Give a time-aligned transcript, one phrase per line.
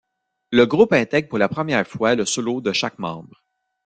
[0.51, 3.43] Le groupe intègre pour la première fois le solo de chaque membre.